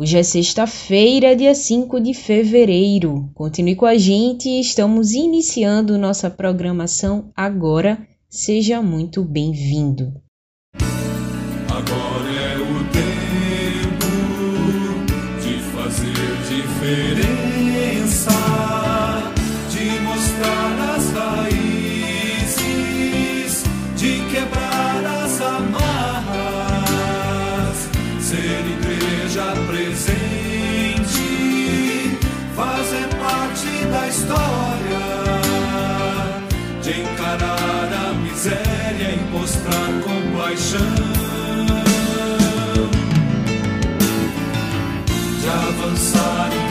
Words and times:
Hoje 0.00 0.16
é 0.16 0.22
sexta-feira, 0.22 1.36
dia 1.36 1.54
5 1.54 2.00
de 2.00 2.14
fevereiro. 2.14 3.30
Continue 3.34 3.76
com 3.76 3.84
a 3.84 3.98
gente, 3.98 4.48
estamos 4.48 5.12
iniciando 5.12 5.98
nossa 5.98 6.30
programação 6.30 7.30
agora. 7.36 7.98
Seja 8.26 8.80
muito 8.80 9.22
bem-vindo. 9.22 10.14
Compaixão. 40.70 41.10
de 45.40 45.48
avançar 45.48 46.69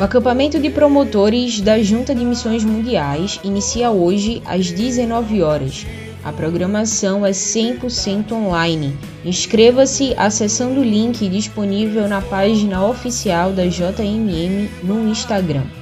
O 0.00 0.02
acampamento 0.02 0.58
de 0.58 0.70
promotores 0.70 1.60
da 1.60 1.78
Junta 1.82 2.14
de 2.14 2.24
Missões 2.24 2.64
Mundiais 2.64 3.38
inicia 3.44 3.90
hoje 3.90 4.42
às 4.46 4.70
19 4.70 5.42
horas. 5.42 5.84
A 6.22 6.32
programação 6.32 7.24
é 7.24 7.30
100% 7.30 8.32
online. 8.32 8.96
Inscreva-se 9.24 10.14
acessando 10.16 10.80
o 10.80 10.84
link 10.84 11.28
disponível 11.28 12.06
na 12.08 12.20
página 12.20 12.86
oficial 12.86 13.52
da 13.52 13.66
JMM 13.66 14.68
no 14.82 15.08
Instagram. 15.08 15.79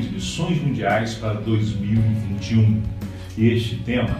10 0.00 0.12
Missões 0.12 0.62
Mundiais 0.62 1.14
para 1.14 1.34
2021. 1.34 2.82
E 3.36 3.48
este 3.48 3.76
tema 3.76 4.16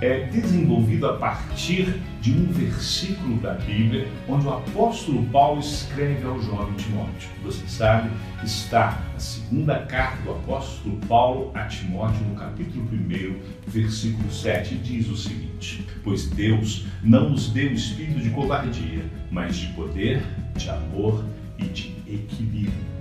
é 0.00 0.24
desenvolvido 0.26 1.06
a 1.06 1.16
partir 1.18 2.00
de 2.20 2.32
um 2.32 2.46
versículo 2.46 3.36
da 3.36 3.54
Bíblia 3.54 4.08
onde 4.26 4.46
o 4.46 4.50
apóstolo 4.50 5.22
Paulo 5.26 5.60
escreve 5.60 6.26
ao 6.26 6.40
jovem 6.42 6.74
Timóteo. 6.74 7.28
Você 7.44 7.66
sabe, 7.68 8.10
está 8.42 9.02
na 9.12 9.20
segunda 9.20 9.78
carta 9.80 10.22
do 10.22 10.32
apóstolo 10.32 10.96
Paulo 11.06 11.50
a 11.54 11.64
Timóteo, 11.64 12.26
no 12.26 12.34
capítulo 12.34 12.88
1, 12.92 13.36
versículo 13.68 14.32
7, 14.32 14.74
diz 14.76 15.08
o 15.08 15.16
seguinte: 15.16 15.86
Pois 16.02 16.26
Deus 16.28 16.86
não 17.02 17.30
nos 17.30 17.50
deu 17.50 17.72
espírito 17.72 18.20
de 18.20 18.30
covardia, 18.30 19.04
mas 19.30 19.56
de 19.56 19.66
poder, 19.74 20.22
de 20.56 20.70
amor 20.70 21.24
e 21.58 21.64
de 21.64 21.94
equilíbrio. 22.08 22.99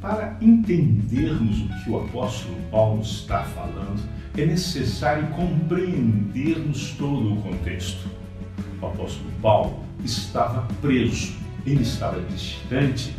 Para 0.00 0.36
entendermos 0.40 1.60
o 1.60 1.68
que 1.68 1.90
o 1.90 2.04
apóstolo 2.04 2.56
Paulo 2.70 3.02
está 3.02 3.42
falando, 3.42 4.00
é 4.36 4.46
necessário 4.46 5.26
compreendermos 5.30 6.92
todo 6.92 7.34
o 7.34 7.42
contexto. 7.42 8.08
O 8.80 8.86
apóstolo 8.86 9.30
Paulo 9.42 9.82
estava 10.04 10.68
preso, 10.80 11.34
ele 11.66 11.82
estava 11.82 12.20
distante 12.20 13.12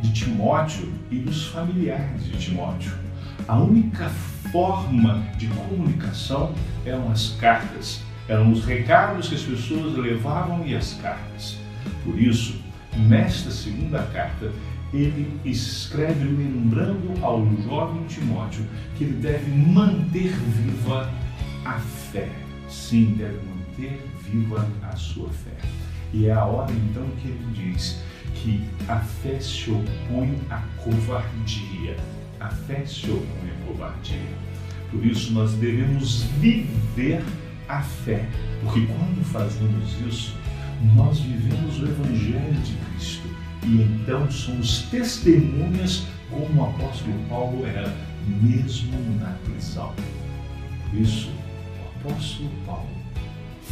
de 0.00 0.12
Timóteo 0.12 0.90
e 1.10 1.18
dos 1.18 1.48
familiares 1.48 2.24
de 2.24 2.38
Timóteo. 2.38 2.92
A 3.46 3.58
única 3.58 4.08
forma 4.50 5.22
de 5.36 5.48
comunicação 5.48 6.54
eram 6.86 7.10
as 7.10 7.36
cartas, 7.38 8.00
eram 8.26 8.50
os 8.50 8.64
recados 8.64 9.28
que 9.28 9.34
as 9.34 9.42
pessoas 9.42 9.98
levavam 9.98 10.66
e 10.66 10.74
as 10.74 10.94
cartas. 10.94 11.58
Por 12.04 12.18
isso, 12.18 12.58
nesta 12.96 13.50
segunda 13.50 14.02
carta, 14.04 14.50
ele 14.92 15.40
escreve 15.44 16.24
lembrando 16.24 17.14
ao 17.24 17.46
jovem 17.62 18.04
Timóteo 18.04 18.64
que 18.96 19.04
ele 19.04 19.14
deve 19.14 19.50
manter 19.50 20.32
viva 20.32 21.10
a 21.64 21.78
fé. 21.78 22.28
Sim, 22.68 23.14
deve 23.16 23.38
manter 23.46 24.06
viva 24.30 24.68
a 24.82 24.94
sua 24.96 25.30
fé. 25.30 25.56
E 26.12 26.26
é 26.26 26.32
a 26.32 26.44
hora 26.44 26.70
então 26.72 27.06
que 27.20 27.28
ele 27.28 27.46
diz 27.54 28.02
que 28.34 28.62
a 28.86 28.98
fé 28.98 29.40
se 29.40 29.70
opõe 29.70 30.38
à 30.50 30.58
covardia. 30.82 31.96
A 32.38 32.48
fé 32.48 32.84
se 32.84 33.10
opõe 33.10 33.50
à 33.50 33.66
covardia. 33.66 34.36
Por 34.90 35.04
isso 35.06 35.32
nós 35.32 35.52
devemos 35.54 36.24
viver 36.38 37.22
a 37.66 37.80
fé, 37.80 38.28
porque 38.60 38.84
quando 38.86 39.24
fazemos 39.24 39.96
isso, 40.06 40.36
nós 40.94 41.18
vivemos 41.20 41.80
o 41.80 41.86
Evangelho 41.86 42.60
de 42.62 42.74
Cristo 42.74 43.31
e 43.64 43.82
então 43.82 44.30
somos 44.30 44.82
testemunhas 44.90 46.04
como 46.30 46.62
o 46.62 46.64
apóstolo 46.64 47.14
Paulo 47.28 47.66
era, 47.66 47.94
mesmo 48.26 48.98
na 49.20 49.36
prisão. 49.44 49.92
Por 50.90 51.00
isso, 51.00 51.30
o 51.30 52.08
apóstolo 52.08 52.50
Paulo 52.66 52.88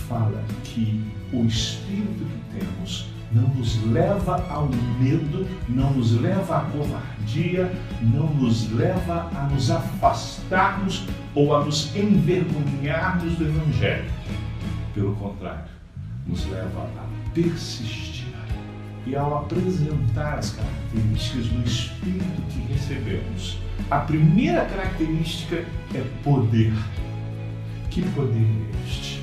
fala 0.08 0.42
que 0.64 1.04
o 1.32 1.44
espírito 1.44 2.24
que 2.24 2.60
temos 2.60 3.06
não 3.32 3.48
nos 3.54 3.82
leva 3.84 4.44
ao 4.48 4.68
medo, 5.00 5.46
não 5.68 5.92
nos 5.92 6.20
leva 6.20 6.58
à 6.58 6.60
covardia, 6.62 7.70
não 8.02 8.26
nos 8.34 8.70
leva 8.72 9.30
a 9.34 9.48
nos 9.52 9.70
afastarmos 9.70 11.06
ou 11.34 11.54
a 11.54 11.64
nos 11.64 11.94
envergonharmos 11.94 13.36
do 13.36 13.46
Evangelho. 13.46 14.10
Pelo 14.94 15.14
contrário, 15.14 15.70
nos 16.26 16.44
leva 16.46 16.82
a 16.82 17.32
persistir 17.32 18.19
e 19.06 19.16
ao 19.16 19.38
apresentar 19.38 20.38
as 20.38 20.50
características 20.50 21.46
do 21.48 21.64
Espírito 21.64 22.42
que 22.50 22.72
recebemos. 22.72 23.58
A 23.90 23.98
primeira 24.00 24.64
característica 24.66 25.64
é 25.94 26.04
poder. 26.22 26.72
Que 27.90 28.02
poder 28.10 28.36
é 28.36 28.86
este? 28.86 29.22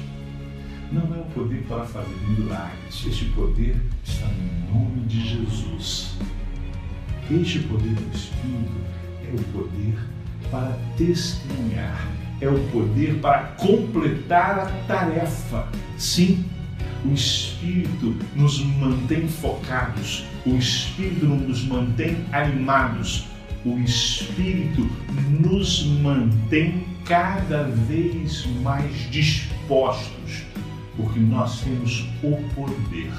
Não 0.92 1.02
é 1.16 1.20
um 1.20 1.30
poder 1.32 1.64
para 1.64 1.86
fazer 1.86 2.16
milagres. 2.28 3.06
Este 3.06 3.26
poder 3.26 3.82
está 4.04 4.28
no 4.28 4.80
nome 4.80 5.02
de 5.08 5.22
Jesus. 5.22 6.18
Este 7.30 7.60
poder 7.60 7.94
do 7.94 8.16
Espírito 8.16 8.98
é 9.24 9.36
o 9.36 9.44
poder 9.54 9.98
para 10.50 10.78
testemunhar, 10.98 12.08
é 12.40 12.48
o 12.48 12.60
poder 12.70 13.20
para 13.20 13.40
completar 13.58 14.60
a 14.60 14.66
tarefa. 14.88 15.68
Sim, 15.98 16.46
o 17.06 17.14
Espírito 17.14 18.16
nos 18.36 18.60
mantém 18.64 19.28
focados, 19.28 20.26
o 20.46 20.56
Espírito 20.56 21.26
nos 21.26 21.64
mantém 21.64 22.18
animados, 22.32 23.26
o 23.66 23.78
Espírito 23.80 24.90
nos 25.40 25.86
mantém 25.86 26.86
cada 27.06 27.64
vez 27.64 28.46
mais 28.62 29.10
dispostos, 29.12 30.46
porque 30.96 31.20
nós 31.20 31.62
temos 31.62 32.06
o 32.24 32.38
poder. 32.54 33.12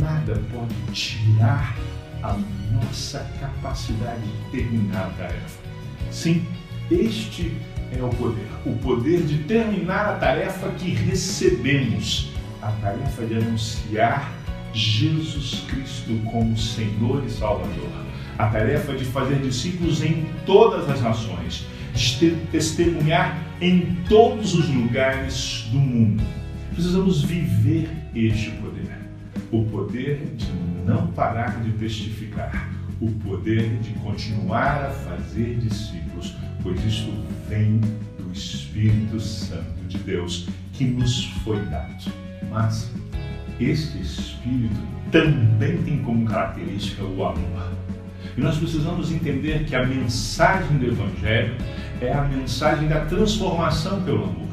Nada 0.00 0.42
pode 0.52 0.74
tirar 0.92 1.76
a 2.22 2.36
nossa 2.72 3.20
capacidade 3.40 4.22
de 4.22 4.50
terminar 4.50 5.06
a 5.06 5.10
tarefa. 5.10 5.60
Sim, 6.10 6.44
este 6.90 7.52
é 7.96 8.02
o 8.02 8.08
poder, 8.08 8.48
o 8.66 8.72
poder 8.78 9.22
de 9.22 9.38
terminar 9.44 10.08
a 10.08 10.16
tarefa 10.16 10.68
que 10.70 10.90
recebemos 10.90 12.30
a 12.62 12.72
tarefa 12.72 13.24
de 13.24 13.34
anunciar 13.34 14.32
Jesus 14.72 15.64
Cristo 15.68 16.18
como 16.30 16.56
Senhor 16.56 17.24
e 17.24 17.30
Salvador. 17.30 17.90
A 18.38 18.46
tarefa 18.46 18.94
de 18.94 19.04
fazer 19.04 19.40
discípulos 19.40 20.02
em 20.02 20.26
todas 20.46 20.88
as 20.88 21.02
nações, 21.02 21.66
de 21.94 22.30
testemunhar 22.52 23.42
em 23.60 23.96
todos 24.08 24.54
os 24.54 24.68
lugares 24.68 25.66
do 25.72 25.78
mundo. 25.78 26.22
Precisamos 26.72 27.22
viver 27.22 27.88
este 28.14 28.50
poder. 28.52 28.98
O 29.50 29.64
poder 29.64 30.34
de 30.36 30.46
não 30.86 31.08
parar 31.08 31.60
de 31.62 31.72
testificar, 31.72 32.70
o 33.00 33.10
poder 33.10 33.78
de 33.80 33.94
continuar 33.94 34.84
a 34.84 34.90
fazer 34.90 35.56
discípulos, 35.56 36.36
pois 36.62 36.84
isto 36.84 37.12
vem 37.48 37.80
do 38.18 38.32
Espírito 38.32 39.18
Santo 39.18 39.80
de 39.88 39.98
Deus 39.98 40.48
que 40.72 40.84
nos 40.84 41.24
foi 41.44 41.60
dado. 41.66 42.27
Mas 42.50 42.90
este 43.60 44.00
Espírito 44.00 44.80
também 45.10 45.78
tem 45.82 45.98
como 45.98 46.26
característica 46.26 47.02
o 47.02 47.24
amor. 47.24 47.72
E 48.36 48.40
nós 48.40 48.56
precisamos 48.56 49.10
entender 49.10 49.64
que 49.64 49.74
a 49.74 49.84
mensagem 49.84 50.78
do 50.78 50.86
Evangelho 50.86 51.54
é 52.00 52.12
a 52.12 52.22
mensagem 52.22 52.88
da 52.88 53.04
transformação 53.06 54.00
pelo 54.02 54.24
amor. 54.24 54.48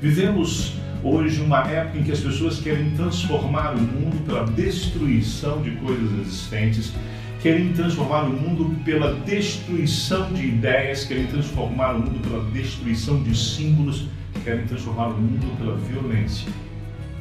Vivemos 0.00 0.74
hoje 1.02 1.40
uma 1.40 1.60
época 1.68 1.98
em 1.98 2.02
que 2.02 2.12
as 2.12 2.20
pessoas 2.20 2.60
querem 2.60 2.90
transformar 2.90 3.74
o 3.74 3.80
mundo 3.80 4.24
pela 4.26 4.44
destruição 4.46 5.62
de 5.62 5.70
coisas 5.72 6.10
existentes, 6.20 6.92
querem 7.40 7.72
transformar 7.72 8.22
o 8.22 8.30
mundo 8.30 8.74
pela 8.84 9.14
destruição 9.20 10.32
de 10.32 10.46
ideias, 10.46 11.04
querem 11.04 11.26
transformar 11.26 11.92
o 11.92 12.00
mundo 12.00 12.20
pela 12.28 12.44
destruição 12.50 13.22
de 13.22 13.36
símbolos, 13.36 14.06
querem 14.42 14.66
transformar 14.66 15.08
o 15.08 15.18
mundo 15.18 15.56
pela 15.58 15.76
violência 15.76 16.50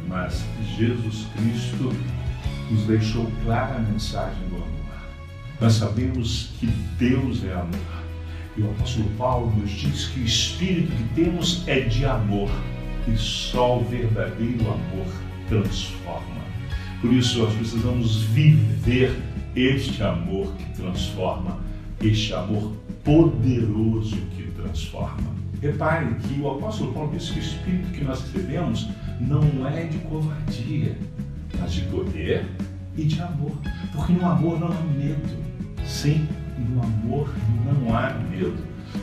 mas 0.08 0.44
Jesus 0.78 1.28
Cristo 1.36 1.94
nos 2.70 2.84
deixou 2.86 3.30
clara 3.44 3.76
a 3.76 3.80
mensagem 3.80 4.48
do 4.50 4.56
amor. 4.56 4.84
Nós 5.60 5.74
sabemos 5.74 6.50
que 6.60 6.68
Deus 6.98 7.44
é 7.44 7.54
amor. 7.54 8.04
E 8.56 8.62
o 8.62 8.70
apóstolo 8.70 9.10
Paulo 9.18 9.56
nos 9.56 9.72
diz 9.72 10.08
que 10.08 10.20
o 10.20 10.26
espírito 10.26 10.92
que 10.92 11.24
temos 11.24 11.68
é 11.68 11.80
de 11.82 12.06
amor 12.06 12.50
e 13.08 13.18
só 13.18 13.80
o 13.80 13.84
verdadeiro 13.84 14.62
amor 14.62 15.08
transforma. 15.48 16.44
Por 17.02 17.12
isso 17.12 17.40
nós 17.40 17.54
precisamos 17.56 18.22
viver 18.24 19.20
este 19.56 20.02
amor 20.04 20.54
que 20.54 20.82
transforma, 20.82 21.60
este 22.02 22.34
amor 22.34 22.74
poderoso 23.04 24.16
que 24.36 24.44
transforma. 24.52 25.34
Repare 25.62 26.08
que 26.16 26.40
o 26.40 26.52
apóstolo 26.52 26.94
Paulo 26.94 27.12
diz 27.14 27.30
que 27.30 27.40
o 27.40 27.42
espírito 27.42 27.92
que 27.92 28.04
nós 28.04 28.22
recebemos 28.22 28.90
não 29.20 29.68
é 29.68 29.86
de 29.86 29.98
covardia, 30.00 30.98
mas 31.60 31.74
de 31.74 31.82
poder 31.84 32.46
e 32.98 33.04
de 33.06 33.22
amor. 33.22 33.58
Porque 33.92 34.14
no 34.14 34.26
amor 34.26 34.60
não 34.60 34.68
há 34.68 34.82
medo. 34.82 35.38
Sim, 35.86 36.28
no 36.58 36.82
amor 36.82 37.30
não 37.66 37.96
há 37.96 38.14
medo. 38.14 38.56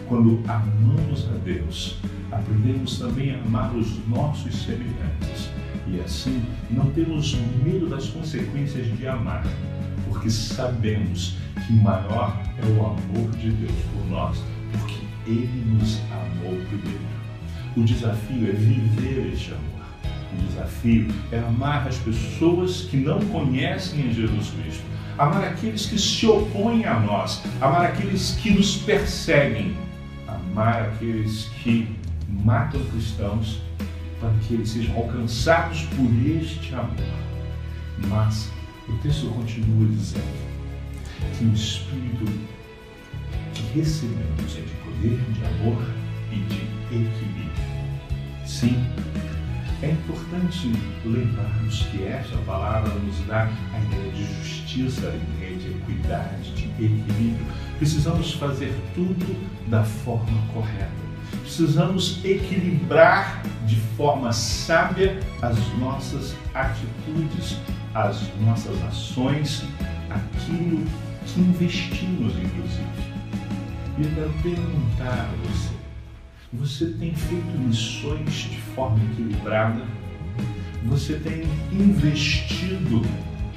Quando 0.07 0.43
amamos 0.49 1.29
a 1.29 1.37
Deus, 1.45 1.99
aprendemos 2.31 2.99
também 2.99 3.35
a 3.35 3.39
amar 3.39 3.75
os 3.75 4.07
nossos 4.09 4.55
semelhantes. 4.63 5.51
E 5.89 6.01
assim 6.01 6.43
não 6.71 6.91
temos 6.93 7.37
medo 7.65 7.89
das 7.89 8.09
consequências 8.09 8.87
de 8.97 9.07
amar, 9.09 9.45
porque 10.07 10.31
sabemos 10.31 11.37
que 11.67 11.73
maior 11.73 12.41
é 12.59 12.67
o 12.67 12.87
amor 12.87 13.31
de 13.37 13.51
Deus 13.51 13.73
por 13.93 14.07
nós, 14.09 14.39
porque 14.73 15.01
Ele 15.27 15.65
nos 15.73 16.01
amou 16.13 16.55
primeiro. 16.67 17.11
O 17.77 17.83
desafio 17.83 18.49
é 18.49 18.53
viver 18.53 19.33
este 19.33 19.53
amor 19.53 19.80
o 20.33 20.47
desafio 20.47 21.09
é 21.33 21.39
amar 21.39 21.87
as 21.89 21.97
pessoas 21.99 22.83
que 22.83 22.97
não 22.97 23.21
conhecem 23.27 24.13
Jesus 24.13 24.51
Cristo, 24.51 24.85
amar 25.19 25.45
aqueles 25.45 25.87
que 25.87 25.99
se 25.99 26.27
opõem 26.27 26.85
a 26.85 26.99
nós, 27.01 27.43
amar 27.61 27.87
aqueles 27.87 28.33
que 28.33 28.51
nos 28.51 28.77
perseguem, 28.79 29.77
amar 30.27 30.83
aqueles 30.83 31.47
que 31.63 31.89
matam 32.29 32.81
cristãos 32.87 33.61
para 34.21 34.33
que 34.47 34.55
eles 34.55 34.69
sejam 34.69 34.97
alcançados 34.97 35.83
por 35.97 36.11
este 36.27 36.75
amor. 36.75 37.21
Mas 38.09 38.51
o 38.89 38.93
texto 38.99 39.29
continua 39.29 39.89
dizendo 39.89 40.51
que 41.37 41.45
o 41.45 41.53
Espírito 41.53 42.25
que 43.55 43.79
recebemos 43.79 44.57
é 44.57 44.61
de 44.61 44.73
poder, 44.85 45.21
de 45.33 45.45
amor 45.45 45.85
e 46.31 46.37
de 46.37 46.61
equilíbrio. 46.95 47.51
Sim, 48.47 48.85
é 49.83 49.91
importante 49.93 50.73
lembrarmos 51.05 51.83
que 51.85 52.05
esta 52.05 52.37
palavra 52.39 52.93
nos 52.95 53.19
dá 53.27 53.49
a 53.73 53.81
ideia 53.81 54.13
de 54.13 54.25
justiça, 54.25 55.09
a 55.09 55.15
ideia 55.15 55.57
de 55.57 55.71
equidade, 55.71 56.53
de 56.53 56.65
equilíbrio. 56.65 57.47
Precisamos 57.79 58.35
fazer 58.35 58.75
tudo 58.95 59.37
da 59.69 59.83
forma 59.83 60.43
correta. 60.53 60.91
Precisamos 61.43 62.23
equilibrar 62.25 63.43
de 63.67 63.77
forma 63.97 64.33
sábia 64.33 65.19
as 65.41 65.57
nossas 65.79 66.35
atitudes, 66.55 67.57
as 67.95 68.21
nossas 68.41 68.83
ações, 68.85 69.65
aquilo 70.11 70.85
que 71.25 71.41
investimos, 71.41 72.35
inclusive. 72.35 73.11
E 73.97 74.03
eu 74.03 74.11
quero 74.15 74.33
perguntar 74.43 75.31
a 75.31 75.49
você: 75.49 75.80
você 76.53 76.87
tem 76.87 77.15
feito 77.15 77.59
missões 77.59 78.33
de 78.33 78.61
forma 78.75 78.99
equilibrada? 79.13 79.85
Você 80.87 81.15
tem 81.15 81.45
investido 81.71 83.03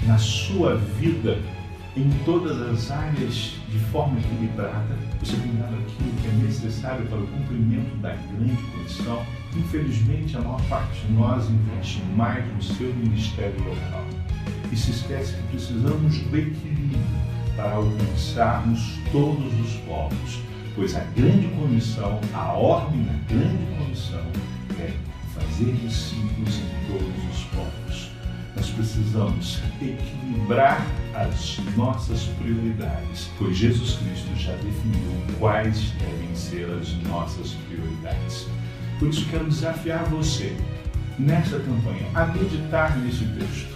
na 0.04 0.18
sua 0.20 0.76
vida 0.76 1.40
em 1.98 2.10
todas 2.24 2.62
as 2.62 2.92
áreas 2.92 3.56
de 3.70 3.80
forma 3.92 4.20
equilibrada? 4.20 4.96
Você 5.20 5.36
tem 5.38 5.56
dado 5.56 5.74
aquilo 5.74 6.12
que 6.22 6.28
é 6.28 6.46
necessário 6.46 7.08
para 7.08 7.18
o 7.18 7.28
cumprimento 7.28 7.96
da 7.98 8.14
grande 8.14 8.62
comissão? 8.72 9.26
Infelizmente, 9.56 10.38
a 10.38 10.42
maior 10.42 10.62
parte 10.64 11.00
de 11.08 11.14
nós 11.14 11.50
investe 11.50 12.04
mais 12.16 12.46
no 12.54 12.62
seu 12.62 12.94
ministério 12.94 13.58
local 13.64 14.06
e 14.72 14.76
se 14.76 14.92
esquece 14.92 15.34
que 15.34 15.44
precisamos 15.48 16.20
do 16.20 16.38
equilíbrio 16.38 17.00
para 17.56 17.72
alcançarmos 17.72 19.00
todos 19.12 19.52
os 19.62 19.76
povos 19.88 20.53
pois 20.76 20.96
a 20.96 21.02
grande 21.16 21.48
comissão, 21.50 22.20
a 22.34 22.54
ordem 22.54 23.04
da 23.04 23.14
grande 23.28 23.66
comissão 23.78 24.26
é 24.80 24.92
fazer 25.34 25.72
discípulos 25.74 26.56
em 26.56 26.92
todos 26.92 27.36
os 27.36 27.44
povos. 27.46 28.12
Nós 28.56 28.70
precisamos 28.70 29.60
equilibrar 29.82 30.86
as 31.16 31.60
nossas 31.76 32.24
prioridades, 32.40 33.30
pois 33.38 33.58
Jesus 33.58 33.98
Cristo 33.98 34.36
já 34.36 34.54
definiu 34.54 35.38
quais 35.40 35.92
devem 35.92 36.36
ser 36.36 36.70
as 36.80 36.94
nossas 37.04 37.52
prioridades. 37.68 38.48
Por 39.00 39.10
isso 39.10 39.28
quero 39.30 39.46
desafiar 39.46 40.06
você 40.06 40.56
nessa 41.20 41.60
campanha 41.60 42.08
a 42.14 42.26
meditar 42.26 42.98
nesse 42.98 43.26
texto, 43.26 43.74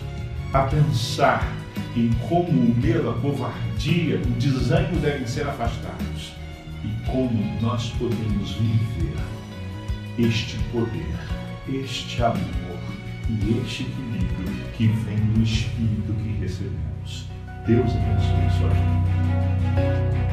a 0.54 0.63
pensar 0.63 1.51
em 1.96 2.10
como 2.27 2.50
o 2.50 2.75
medo, 2.75 3.10
a 3.10 3.13
covardia, 3.13 4.18
o 4.18 4.32
desânimo 4.39 5.00
devem 5.00 5.27
ser 5.27 5.48
afastados 5.48 6.37
como 7.07 7.61
nós 7.61 7.89
podemos 7.97 8.51
viver 8.51 9.17
este 10.19 10.57
poder, 10.71 11.17
este 11.67 12.21
amor 12.23 12.79
e 13.29 13.61
este 13.63 13.83
equilíbrio 13.83 14.67
que 14.75 14.87
vem 14.87 15.17
do 15.17 15.41
Espírito 15.41 16.13
que 16.13 16.39
recebemos. 16.39 17.27
Deus 17.65 17.91
abençoe 17.91 18.59
sua 18.59 18.69
vida. 18.69 20.26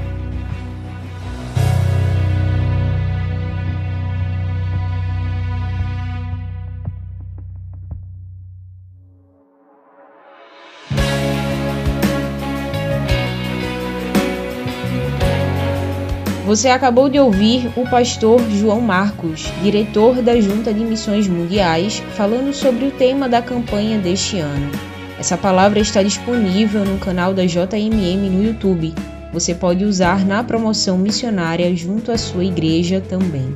Você 16.55 16.69
acabou 16.69 17.09
de 17.09 17.19
ouvir 17.19 17.69
o 17.77 17.83
pastor 17.83 18.41
João 18.49 18.81
Marcos, 18.81 19.53
diretor 19.61 20.23
da 20.23 20.41
Junta 20.41 20.73
de 20.73 20.85
Missões 20.85 21.27
Mundiais, 21.27 22.01
falando 22.17 22.55
sobre 22.55 22.85
o 22.85 22.91
tema 22.93 23.29
da 23.29 23.43
campanha 23.43 23.99
deste 23.99 24.39
ano. 24.39 24.71
Essa 25.19 25.37
palavra 25.37 25.81
está 25.81 26.01
disponível 26.01 26.85
no 26.85 26.97
canal 26.97 27.35
da 27.35 27.45
JMM 27.45 28.31
no 28.31 28.45
YouTube. 28.45 28.95
Você 29.33 29.53
pode 29.53 29.85
usar 29.85 30.25
na 30.25 30.45
promoção 30.45 30.97
missionária 30.97 31.75
junto 31.75 32.13
à 32.13 32.17
sua 32.17 32.45
igreja 32.45 33.01
também. 33.01 33.53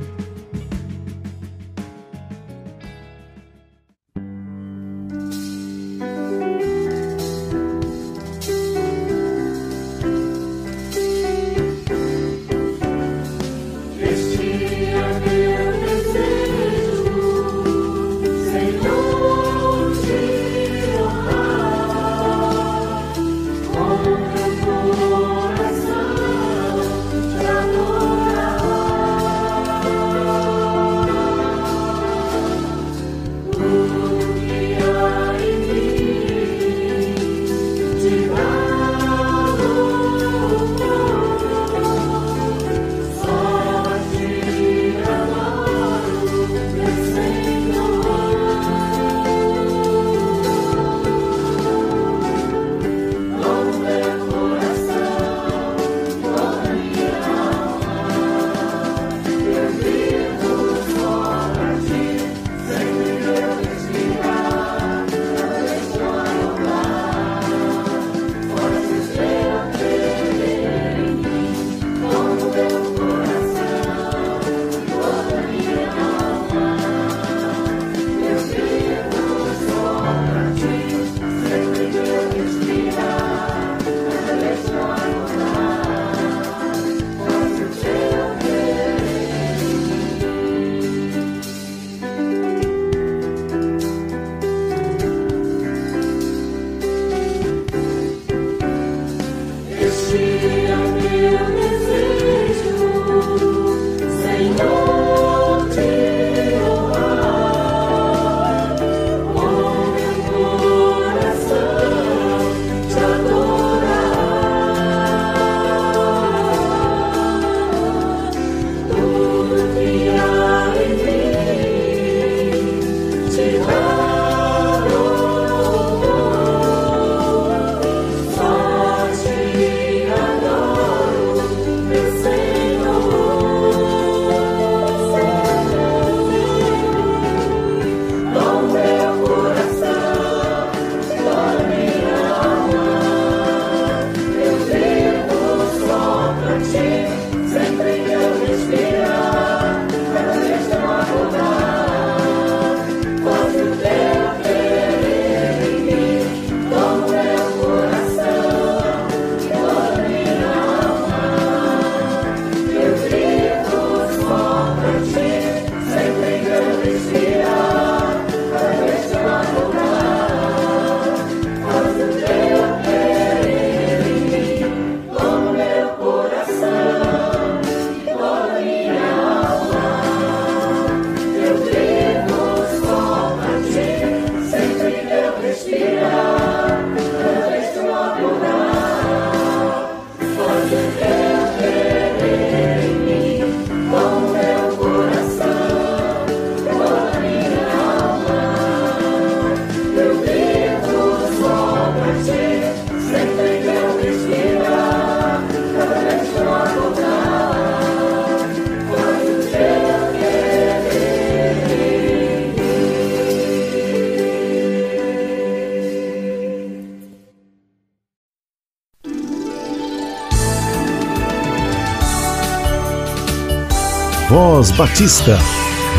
Voz 224.29 224.69
Batista. 224.69 225.37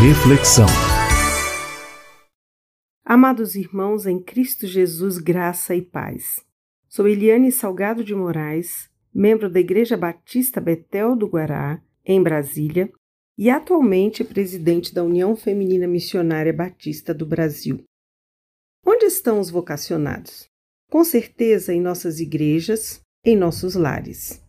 Reflexão. 0.00 0.66
Amados 3.04 3.56
irmãos 3.56 4.06
em 4.06 4.22
Cristo 4.22 4.68
Jesus, 4.68 5.18
graça 5.18 5.74
e 5.74 5.82
paz. 5.82 6.40
Sou 6.88 7.08
Eliane 7.08 7.50
Salgado 7.50 8.04
de 8.04 8.14
Moraes, 8.14 8.88
membro 9.12 9.50
da 9.50 9.58
Igreja 9.58 9.96
Batista 9.96 10.60
Betel 10.60 11.16
do 11.16 11.26
Guará, 11.26 11.82
em 12.06 12.22
Brasília, 12.22 12.88
e 13.36 13.50
atualmente 13.50 14.22
presidente 14.22 14.94
da 14.94 15.02
União 15.02 15.34
Feminina 15.34 15.88
Missionária 15.88 16.52
Batista 16.52 17.12
do 17.12 17.26
Brasil. 17.26 17.82
Onde 18.86 19.06
estão 19.06 19.40
os 19.40 19.50
vocacionados? 19.50 20.46
Com 20.88 21.02
certeza 21.02 21.74
em 21.74 21.80
nossas 21.80 22.20
igrejas, 22.20 23.00
em 23.24 23.36
nossos 23.36 23.74
lares. 23.74 24.40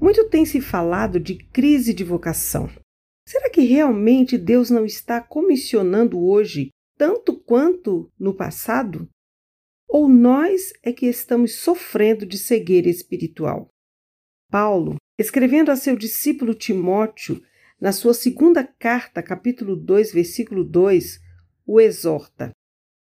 Muito 0.00 0.28
tem 0.28 0.46
se 0.46 0.60
falado 0.60 1.18
de 1.18 1.34
crise 1.34 1.92
de 1.92 2.04
vocação. 2.04 2.70
Será 3.28 3.50
que 3.50 3.60
realmente 3.60 4.38
Deus 4.38 4.70
não 4.70 4.86
está 4.86 5.20
comissionando 5.20 6.18
hoje 6.18 6.70
tanto 6.96 7.38
quanto 7.38 8.10
no 8.18 8.32
passado? 8.32 9.06
Ou 9.86 10.08
nós 10.08 10.72
é 10.82 10.94
que 10.94 11.04
estamos 11.04 11.56
sofrendo 11.56 12.24
de 12.24 12.38
cegueira 12.38 12.88
espiritual? 12.88 13.68
Paulo, 14.50 14.96
escrevendo 15.18 15.70
a 15.70 15.76
seu 15.76 15.94
discípulo 15.94 16.54
Timóteo, 16.54 17.42
na 17.78 17.92
sua 17.92 18.14
segunda 18.14 18.64
carta, 18.64 19.22
capítulo 19.22 19.76
2, 19.76 20.10
versículo 20.10 20.64
2, 20.64 21.20
o 21.66 21.78
exorta: 21.82 22.50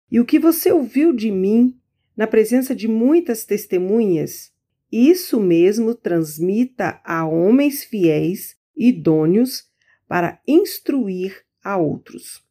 E 0.09 0.19
o 0.19 0.25
que 0.25 0.39
você 0.39 0.71
ouviu 0.71 1.13
de 1.13 1.29
mim, 1.29 1.79
na 2.17 2.25
presença 2.25 2.73
de 2.73 2.87
muitas 2.87 3.45
testemunhas, 3.45 4.51
isso 4.91 5.39
mesmo 5.39 5.93
transmita 5.93 6.99
a 7.05 7.27
homens 7.27 7.83
fiéis, 7.83 8.57
idôneos, 8.75 9.68
para 10.09 10.41
instruir 10.47 11.45
a 11.63 11.77
outros. 11.77 12.43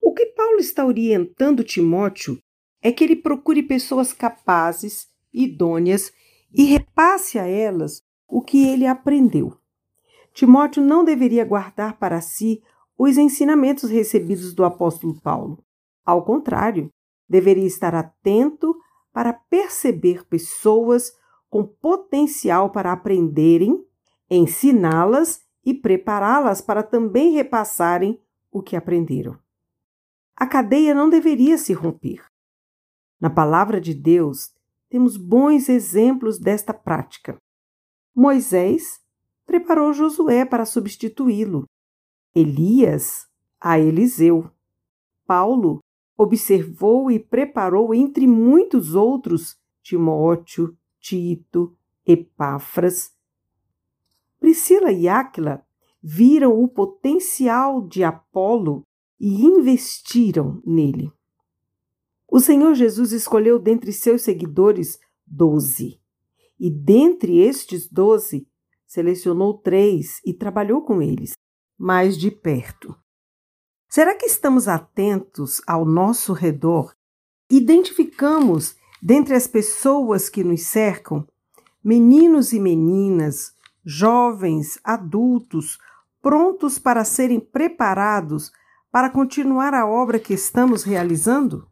O 0.00 0.14
que 0.14 0.26
Paulo 0.26 0.58
está 0.58 0.84
orientando 0.86 1.62
Timóteo 1.62 2.38
é 2.80 2.90
que 2.90 3.04
ele 3.04 3.14
procure 3.14 3.62
pessoas 3.62 4.14
capazes, 4.14 5.08
idôneas 5.32 6.10
e 6.52 6.64
repasse 6.64 7.38
a 7.38 7.46
elas 7.46 8.02
o 8.26 8.40
que 8.40 8.66
ele 8.66 8.86
aprendeu. 8.86 9.56
Timóteo 10.32 10.82
não 10.82 11.04
deveria 11.04 11.44
guardar 11.44 11.98
para 11.98 12.22
si 12.22 12.62
os 12.96 13.18
ensinamentos 13.18 13.90
recebidos 13.90 14.54
do 14.54 14.64
apóstolo 14.64 15.20
Paulo. 15.20 15.62
Ao 16.04 16.24
contrário, 16.24 16.90
deveria 17.28 17.66
estar 17.66 17.94
atento 17.94 18.74
para 19.12 19.34
perceber 19.34 20.24
pessoas 20.24 21.12
com 21.50 21.62
potencial 21.62 22.70
para 22.70 22.90
aprenderem, 22.90 23.84
ensiná-las 24.30 25.41
e 25.64 25.72
prepará-las 25.72 26.60
para 26.60 26.82
também 26.82 27.32
repassarem 27.32 28.20
o 28.50 28.62
que 28.62 28.76
aprenderam. 28.76 29.38
A 30.36 30.46
cadeia 30.46 30.94
não 30.94 31.08
deveria 31.08 31.56
se 31.56 31.72
romper. 31.72 32.24
Na 33.20 33.30
palavra 33.30 33.80
de 33.80 33.94
Deus, 33.94 34.52
temos 34.88 35.16
bons 35.16 35.68
exemplos 35.68 36.38
desta 36.38 36.74
prática. 36.74 37.38
Moisés 38.14 39.00
preparou 39.46 39.92
Josué 39.92 40.44
para 40.44 40.66
substituí-lo, 40.66 41.64
Elias 42.34 43.28
a 43.60 43.78
Eliseu. 43.78 44.50
Paulo 45.26 45.80
observou 46.16 47.10
e 47.10 47.18
preparou, 47.18 47.94
entre 47.94 48.26
muitos 48.26 48.94
outros, 48.94 49.56
Timóteo, 49.82 50.76
Tito, 51.00 51.76
Epáfras, 52.06 53.11
Priscila 54.42 54.90
e 54.90 55.06
Áquila 55.06 55.64
viram 56.02 56.60
o 56.60 56.66
potencial 56.66 57.86
de 57.86 58.02
Apolo 58.02 58.84
e 59.20 59.44
investiram 59.44 60.60
nele. 60.66 61.12
O 62.28 62.40
Senhor 62.40 62.74
Jesus 62.74 63.12
escolheu 63.12 63.56
dentre 63.56 63.92
seus 63.92 64.22
seguidores 64.22 64.98
doze, 65.24 66.00
e 66.58 66.68
dentre 66.68 67.38
estes 67.38 67.88
doze, 67.88 68.48
selecionou 68.84 69.58
três 69.58 70.20
e 70.26 70.34
trabalhou 70.34 70.82
com 70.82 71.00
eles, 71.00 71.34
mais 71.78 72.18
de 72.18 72.28
perto. 72.28 72.96
Será 73.88 74.12
que 74.16 74.26
estamos 74.26 74.66
atentos 74.66 75.62
ao 75.68 75.84
nosso 75.84 76.32
redor? 76.32 76.92
Identificamos, 77.48 78.74
dentre 79.00 79.34
as 79.36 79.46
pessoas 79.46 80.28
que 80.28 80.42
nos 80.42 80.62
cercam, 80.62 81.24
meninos 81.84 82.52
e 82.52 82.58
meninas, 82.58 83.54
jovens, 83.84 84.78
adultos, 84.84 85.78
prontos 86.20 86.78
para 86.78 87.04
serem 87.04 87.40
preparados 87.40 88.52
para 88.90 89.10
continuar 89.10 89.74
a 89.74 89.86
obra 89.86 90.18
que 90.18 90.34
estamos 90.34 90.82
realizando? 90.82 91.68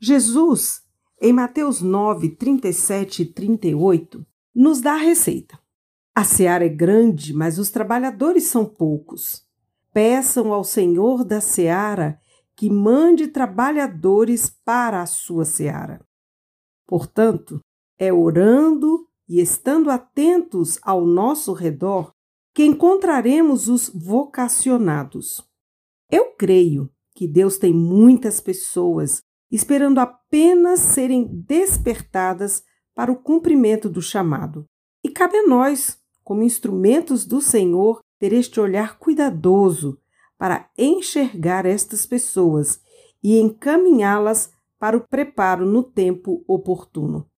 Jesus, 0.00 0.82
em 1.20 1.32
Mateus 1.32 1.80
9, 1.80 2.30
37 2.30 3.22
e 3.22 3.26
38, 3.26 4.26
nos 4.54 4.80
dá 4.80 4.94
a 4.94 4.96
receita. 4.96 5.58
A 6.14 6.24
seara 6.24 6.66
é 6.66 6.68
grande, 6.68 7.32
mas 7.32 7.58
os 7.58 7.70
trabalhadores 7.70 8.44
são 8.44 8.64
poucos. 8.64 9.46
Peçam 9.92 10.52
ao 10.52 10.64
Senhor 10.64 11.24
da 11.24 11.40
seara 11.40 12.20
que 12.54 12.68
mande 12.68 13.28
trabalhadores 13.28 14.50
para 14.50 15.02
a 15.02 15.06
sua 15.06 15.44
seara. 15.44 16.04
Portanto, 16.86 17.60
é 17.98 18.12
orando 18.12 19.08
e 19.32 19.40
estando 19.40 19.88
atentos 19.88 20.78
ao 20.82 21.06
nosso 21.06 21.54
redor 21.54 22.12
que 22.54 22.66
encontraremos 22.66 23.66
os 23.66 23.88
vocacionados. 23.88 25.42
Eu 26.10 26.34
creio 26.36 26.90
que 27.14 27.26
Deus 27.26 27.56
tem 27.56 27.72
muitas 27.72 28.40
pessoas 28.40 29.22
esperando 29.50 30.00
apenas 30.00 30.80
serem 30.80 31.26
despertadas 31.26 32.62
para 32.94 33.10
o 33.10 33.16
cumprimento 33.16 33.88
do 33.88 34.02
chamado. 34.02 34.66
E 35.02 35.08
cabe 35.08 35.38
a 35.38 35.46
nós, 35.46 35.98
como 36.22 36.42
instrumentos 36.42 37.24
do 37.24 37.40
Senhor, 37.40 38.00
ter 38.18 38.34
este 38.34 38.60
olhar 38.60 38.98
cuidadoso 38.98 39.98
para 40.36 40.68
enxergar 40.76 41.64
estas 41.64 42.04
pessoas 42.04 42.82
e 43.22 43.38
encaminhá-las 43.40 44.52
para 44.78 44.94
o 44.94 45.08
preparo 45.08 45.64
no 45.64 45.82
tempo 45.82 46.44
oportuno. 46.46 47.31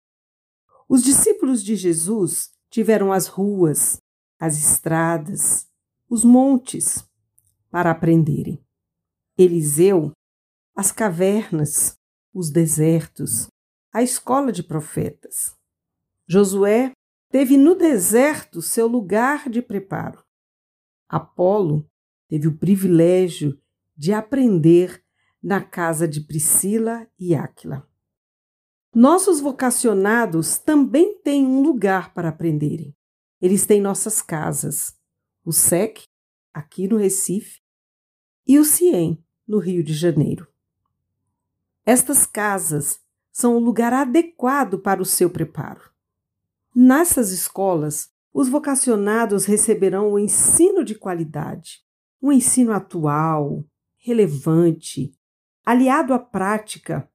Os 0.88 1.02
discípulos 1.02 1.62
de 1.62 1.76
Jesus 1.76 2.50
tiveram 2.70 3.12
as 3.12 3.26
ruas, 3.26 3.98
as 4.38 4.58
estradas, 4.58 5.66
os 6.08 6.24
montes 6.24 7.08
para 7.70 7.90
aprenderem. 7.90 8.62
Eliseu, 9.36 10.12
as 10.76 10.92
cavernas, 10.92 11.96
os 12.32 12.50
desertos, 12.50 13.48
a 13.92 14.02
escola 14.02 14.52
de 14.52 14.62
profetas. 14.62 15.56
Josué 16.26 16.92
teve 17.30 17.56
no 17.56 17.74
deserto 17.74 18.60
seu 18.60 18.86
lugar 18.86 19.48
de 19.48 19.62
preparo. 19.62 20.22
Apolo 21.08 21.88
teve 22.28 22.48
o 22.48 22.56
privilégio 22.56 23.58
de 23.96 24.12
aprender 24.12 25.02
na 25.42 25.62
casa 25.62 26.08
de 26.08 26.20
Priscila 26.20 27.08
e 27.18 27.34
Áquila. 27.34 27.88
Nossos 28.94 29.40
vocacionados 29.40 30.56
também 30.56 31.18
têm 31.18 31.44
um 31.44 31.62
lugar 31.62 32.14
para 32.14 32.28
aprenderem. 32.28 32.94
Eles 33.42 33.66
têm 33.66 33.80
nossas 33.80 34.22
casas, 34.22 34.96
o 35.44 35.52
SEC, 35.52 36.04
aqui 36.52 36.86
no 36.86 36.96
Recife, 36.96 37.60
e 38.46 38.56
o 38.56 38.64
CIEM, 38.64 39.20
no 39.48 39.58
Rio 39.58 39.82
de 39.82 39.92
Janeiro. 39.92 40.46
Estas 41.84 42.24
casas 42.24 43.00
são 43.32 43.56
o 43.56 43.58
lugar 43.58 43.92
adequado 43.92 44.78
para 44.78 45.02
o 45.02 45.04
seu 45.04 45.28
preparo. 45.28 45.90
Nessas 46.72 47.32
escolas, 47.32 48.12
os 48.32 48.48
vocacionados 48.48 49.44
receberão 49.44 50.10
o 50.10 50.14
um 50.14 50.18
ensino 50.20 50.84
de 50.84 50.94
qualidade, 50.94 51.84
um 52.22 52.30
ensino 52.30 52.72
atual, 52.72 53.64
relevante, 53.98 55.12
aliado 55.64 56.14
à 56.14 56.18
prática, 56.18 57.10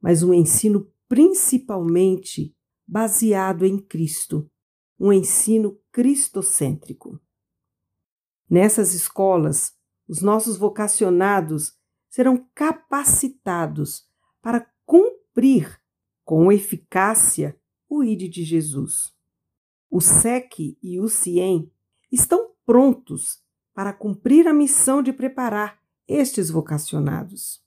mas 0.00 0.22
um 0.22 0.32
ensino 0.32 0.91
principalmente 1.12 2.56
baseado 2.88 3.66
em 3.66 3.78
Cristo, 3.78 4.50
um 4.98 5.12
ensino 5.12 5.78
cristocêntrico. 5.92 7.20
Nessas 8.48 8.94
escolas, 8.94 9.74
os 10.08 10.22
nossos 10.22 10.56
vocacionados 10.56 11.78
serão 12.08 12.48
capacitados 12.54 14.08
para 14.40 14.66
cumprir 14.86 15.78
com 16.24 16.50
eficácia 16.50 17.60
o 17.90 18.02
ID 18.02 18.32
de 18.32 18.42
Jesus. 18.42 19.14
O 19.90 20.00
SEC 20.00 20.78
e 20.82 20.98
o 20.98 21.10
CIEM 21.10 21.70
estão 22.10 22.54
prontos 22.64 23.44
para 23.74 23.92
cumprir 23.92 24.48
a 24.48 24.54
missão 24.54 25.02
de 25.02 25.12
preparar 25.12 25.78
estes 26.08 26.48
vocacionados. 26.48 27.62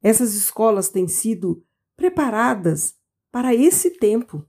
Essas 0.00 0.34
escolas 0.34 0.88
têm 0.88 1.08
sido 1.08 1.66
preparadas 2.00 2.94
para 3.30 3.54
esse 3.54 3.90
tempo. 3.90 4.42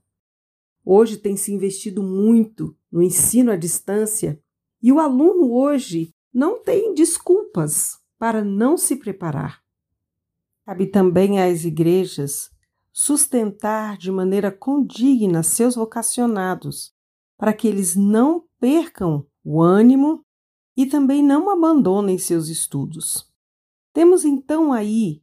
Hoje 0.82 1.18
tem 1.18 1.36
se 1.36 1.52
investido 1.52 2.02
muito 2.02 2.74
no 2.90 3.02
ensino 3.02 3.52
à 3.52 3.56
distância 3.56 4.42
E 4.82 4.90
o 4.90 4.98
aluno 4.98 5.52
hoje 5.52 6.14
não 6.32 6.60
tem 6.62 6.94
desculpas 6.94 8.00
para 8.18 8.42
não 8.42 8.78
se 8.78 8.96
preparar. 8.96 9.62
Cabe 10.64 10.86
também 10.86 11.40
às 11.40 11.64
igrejas 11.64 12.50
sustentar 12.90 13.98
de 13.98 14.10
maneira 14.10 14.50
condigna 14.50 15.42
seus 15.42 15.76
vocacionados, 15.76 16.94
para 17.36 17.52
que 17.52 17.68
eles 17.68 17.94
não 17.94 18.44
percam 18.58 19.26
o 19.44 19.60
ânimo 19.62 20.24
e 20.74 20.86
também 20.86 21.22
não 21.22 21.50
abandonem 21.50 22.16
seus 22.16 22.48
estudos. 22.48 23.30
Temos 23.92 24.24
então 24.24 24.72
aí 24.72 25.22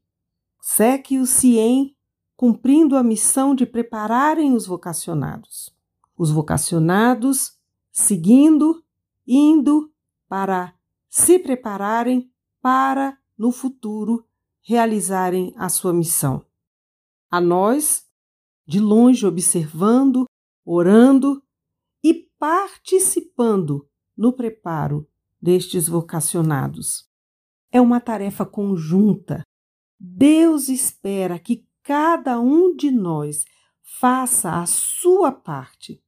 SEC 0.62 1.12
e 1.16 1.20
o 1.20 1.26
CIEM 1.26 1.96
cumprindo 2.40 2.96
a 2.96 3.04
missão 3.04 3.54
de 3.54 3.66
prepararem 3.66 4.54
os 4.54 4.66
vocacionados. 4.66 5.76
Os 6.18 6.32
vocacionados 6.32 7.60
seguindo, 7.92 8.82
indo 9.28 9.92
para 10.26 10.74
se 11.10 11.38
prepararem 11.38 12.32
para, 12.62 13.18
no 13.38 13.52
futuro, 13.52 14.26
realizarem 14.62 15.54
a 15.58 15.68
sua 15.68 15.92
missão. 15.92 16.46
A 17.30 17.42
nós, 17.42 18.08
de 18.66 18.80
longe 18.80 19.26
observando, 19.26 20.24
orando 20.64 21.44
e 22.02 22.14
participando 22.40 23.86
no 24.16 24.32
preparo 24.32 25.06
destes 25.42 25.90
vocacionados. 25.90 27.06
É 27.70 27.82
uma 27.82 28.00
tarefa 28.00 28.46
conjunta. 28.46 29.44
Deus 30.00 30.70
espera 30.70 31.38
que 31.38 31.68
cada 31.90 32.40
um 32.40 32.76
de 32.76 32.92
nós 32.92 33.46
faça 34.00 34.62
a 34.62 34.66
sua 34.68 35.32
parte, 35.32 36.00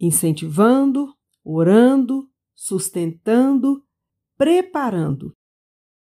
incentivando, 0.00 1.14
orando, 1.44 2.28
sustentando, 2.52 3.84
preparando 4.36 5.36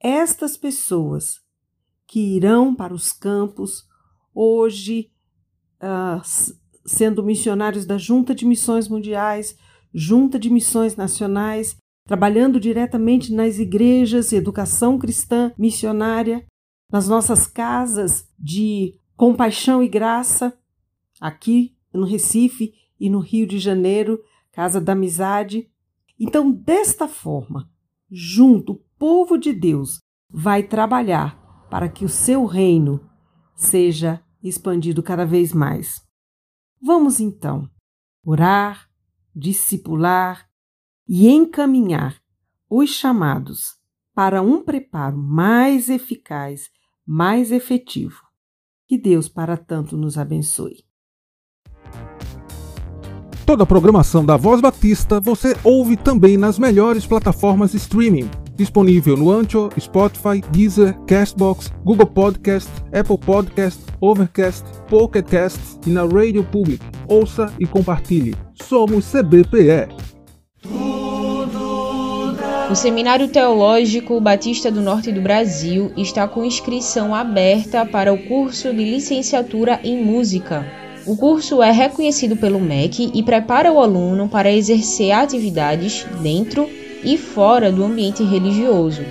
estas 0.01 0.57
pessoas 0.57 1.39
que 2.07 2.35
irão 2.35 2.75
para 2.75 2.95
os 2.95 3.13
campos 3.13 3.87
hoje, 4.35 5.13
uh, 5.77 6.23
sendo 6.87 7.23
missionários 7.23 7.85
da 7.85 7.99
Junta 7.99 8.35
de 8.35 8.47
Missões 8.47 8.89
Mundiais, 8.89 9.55
Junta 9.93 10.39
de 10.39 10.49
Missões 10.49 10.97
Nacionais, 10.97 11.77
trabalhando 12.07 12.59
diretamente 12.59 13.35
nas 13.35 13.59
igrejas, 13.59 14.33
educação 14.33 14.99
cristã 14.99 15.53
missionária, 15.59 16.47
nas 16.93 17.09
nossas 17.09 17.47
casas 17.47 18.29
de 18.39 18.95
compaixão 19.17 19.83
e 19.83 19.89
graça, 19.89 20.57
aqui 21.19 21.75
no 21.93 22.05
Recife 22.05 22.75
e 23.01 23.09
no 23.09 23.19
Rio 23.19 23.47
de 23.47 23.59
Janeiro, 23.59 24.23
Casa 24.53 24.79
da 24.79 24.93
Amizade. 24.93 25.71
Então, 26.21 26.53
desta 26.53 27.09
forma, 27.09 27.71
junto, 28.11 28.73
o 28.75 28.81
povo 28.99 29.39
de 29.39 29.55
Deus 29.55 30.01
vai 30.29 30.63
trabalhar 30.63 31.67
para 31.71 31.89
que 31.89 32.05
o 32.05 32.09
seu 32.09 32.45
reino 32.45 33.09
seja 33.55 34.23
expandido 34.43 35.03
cada 35.03 35.25
vez 35.25 35.55
mais. 35.55 36.07
Vamos 36.81 37.21
então 37.21 37.71
orar, 38.25 38.91
discipular 39.35 40.47
e 41.09 41.29
encaminhar 41.29 42.21
os 42.69 42.91
chamados 42.91 43.79
para 44.15 44.43
um 44.43 44.63
preparo 44.63 45.17
mais 45.17 45.89
eficaz, 45.89 46.71
mais 47.07 47.53
efetivo. 47.53 48.21
Que 48.89 48.99
Deus 48.99 49.29
para 49.29 49.57
tanto 49.57 49.97
nos 49.97 50.19
abençoe. 50.19 50.85
Toda 53.47 53.65
a 53.65 53.67
programação 53.67 54.25
da 54.25 54.37
Voz 54.37 54.61
Batista 54.61 55.21
você 55.21 55.57
ouve 55.65 55.97
também 55.97 56.37
nas 56.37 56.59
melhores 56.59 57.07
plataformas 57.07 57.75
streaming 57.75 58.31
disponível 58.57 59.17
no 59.17 59.31
Ancho, 59.31 59.69
Spotify, 59.79 60.41
Deezer, 60.51 60.99
Castbox, 61.07 61.73
Google 61.85 62.07
Podcast, 62.07 62.71
Apple 62.93 63.19
Podcast, 63.19 63.81
Overcast, 64.01 64.65
Pocket 64.89 65.27
Cast 65.27 65.61
e 65.87 65.91
na 65.91 66.03
Radio 66.03 66.45
Public. 66.45 66.85
Ouça 67.09 67.53
e 67.59 67.67
compartilhe. 67.67 68.35
Somos 68.55 69.11
CBPE. 69.11 70.12
O 72.73 72.75
Seminário 72.75 73.29
Teológico 73.29 74.19
Batista 74.19 74.71
do 74.71 74.81
Norte 74.81 75.13
do 75.13 75.21
Brasil 75.21 75.93
está 75.95 76.27
com 76.27 76.43
inscrição 76.43 77.15
aberta 77.15 77.85
para 77.85 78.15
o 78.15 78.17
curso 78.27 78.73
de 78.73 78.83
licenciatura 78.83 79.79
em 79.85 80.03
música. 80.03 80.67
O 81.07 81.15
curso 81.15 81.63
é 81.63 81.71
reconhecido 81.71 82.35
pelo 82.35 82.59
MEC 82.59 83.11
e 83.13 83.23
prepara 83.23 83.71
o 83.71 83.79
aluno 83.79 84.27
para 84.27 84.51
exercer 84.51 85.13
atividades 85.13 86.07
dentro 86.23 86.67
e 87.05 87.19
fora 87.19 87.71
do 87.71 87.85
ambiente 87.85 88.25
religioso. 88.25 89.03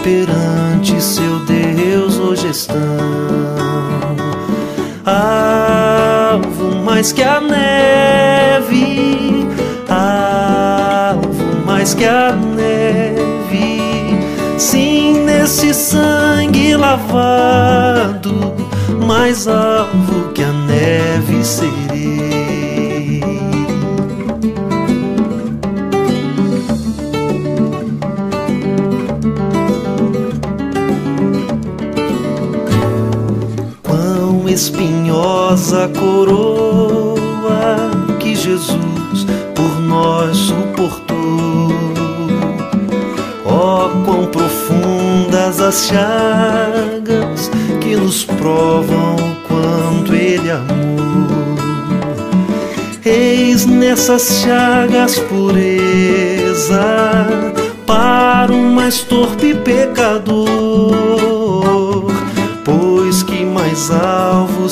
perante 0.02 1.00
seu 1.00 1.38
Deus 1.40 2.18
hoje 2.18 2.48
estão. 2.48 2.76
Alvo 5.04 6.76
mais 6.84 7.12
que 7.12 7.22
a 7.22 7.40
neve, 7.40 9.46
alvo 9.88 11.64
mais 11.64 11.94
que 11.94 12.04
a 12.04 12.32
neve, 12.32 13.80
sim, 14.58 15.24
nesse 15.24 15.72
sangue 15.72 16.76
lavado, 16.76 18.34
mais 19.06 19.46
alvo 19.48 20.32
que 20.32 20.42
a 20.42 20.52
neve 20.52 21.44
serei. 21.44 22.31
Espinhosa 35.62 35.88
coroa 35.96 37.16
que 38.18 38.34
Jesus 38.34 39.24
por 39.54 39.80
nós 39.80 40.36
suportou. 40.36 41.72
Oh, 43.44 43.88
quão 44.04 44.26
profundas 44.26 45.60
as 45.60 45.86
chagas 45.86 47.50
que 47.80 47.94
nos 47.94 48.24
provam 48.24 49.14
o 49.14 49.36
quanto 49.46 50.12
Ele 50.14 50.50
amou. 50.50 50.72
Eis 53.04 53.64
nessas 53.66 54.42
chagas 54.42 55.18
pureza 55.18 56.80
para 57.86 58.52
um 58.52 58.72
mais 58.74 59.00
torpe 59.02 59.54
pecador, 59.54 60.46
pois 62.64 63.22
que 63.22 63.44
mais 63.44 63.90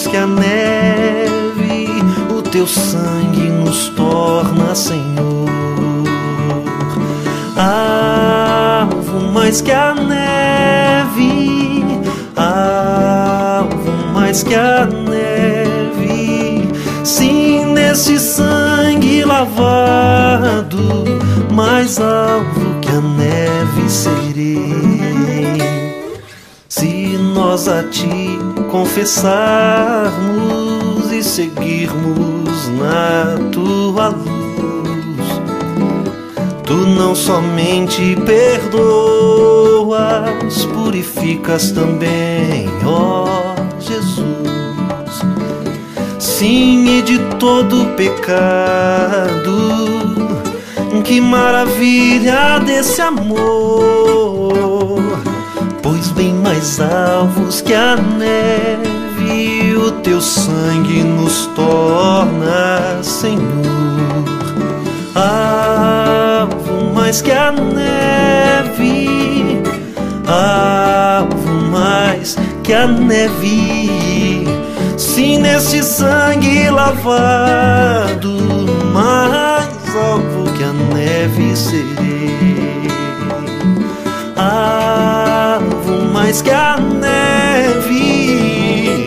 alvos 0.01 0.07
que 0.07 0.17
a 0.17 0.27
neve, 0.27 1.89
o 2.37 2.43
teu 2.43 2.67
sangue 2.67 3.49
nos 3.49 3.89
torna, 3.91 4.75
Senhor. 4.75 5.49
Alvo 7.57 9.33
mais 9.33 9.61
que 9.61 9.73
a 9.73 9.95
neve, 9.95 11.85
alvo 12.37 13.91
mais 14.15 14.43
que 14.43 14.55
a 14.55 14.87
neve, 14.87 16.69
sim, 17.05 17.67
nesse 17.67 18.19
sangue 18.19 19.25
lavado, 19.25 21.05
mais 21.53 22.01
alvo 22.01 22.81
que 22.81 22.89
a 22.89 23.01
neve 23.01 23.91
serei. 23.91 25.40
Nós 27.35 27.69
a 27.69 27.83
ti 27.85 28.39
confessarmos 28.71 29.31
e 31.13 31.23
seguirmos 31.23 32.69
na 32.79 33.37
tua 33.51 34.09
luz, 34.09 35.27
tu 36.65 36.75
não 36.75 37.15
somente 37.15 38.17
perdoas, 38.27 38.95
purificas 40.67 41.71
também, 41.73 42.69
ó 42.85 43.55
Jesus. 43.81 44.31
Sim, 46.19 46.99
e 46.99 47.03
de 47.03 47.19
todo 47.39 47.95
pecado 47.97 49.71
que 51.11 51.21
maravilha 51.21 52.61
desse 52.61 53.03
amor, 53.03 54.80
bem 56.21 56.35
mais 56.35 56.79
alvos 56.79 57.63
que 57.63 57.73
a 57.73 57.97
neve, 57.97 59.75
o 59.75 59.91
teu 60.03 60.21
sangue 60.21 61.03
nos 61.03 61.47
torna, 61.57 63.03
Senhor. 63.03 63.41
Alvo 65.15 66.93
mais 66.95 67.23
que 67.23 67.33
a 67.33 67.51
neve, 67.51 69.09
alvo 70.27 71.49
mais 71.71 72.37
que 72.65 72.75
a 72.75 72.87
neve. 72.87 74.47
Sim, 74.99 75.39
nesse 75.39 75.83
sangue 75.83 76.69
lavado, 76.69 78.37
mais 78.93 79.97
alvo 79.97 80.53
que 80.53 80.65
a 80.65 80.73
neve 80.95 81.57
serei. 81.57 82.20
Mais 86.31 86.43
que 86.43 86.51
a 86.53 86.77
neve, 86.79 87.91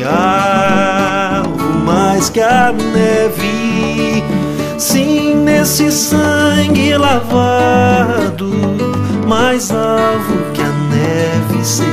alvo 0.03 1.57
mais 1.85 2.29
que 2.29 2.41
a 2.41 2.73
neve. 2.73 4.21
Sim, 4.77 5.35
nesse 5.35 5.89
sangue 5.89 6.97
lavado, 6.97 8.51
mais 9.25 9.71
alvo 9.71 10.51
que 10.53 10.61
a 10.61 10.67
neve 10.67 11.63
serei. 11.63 11.92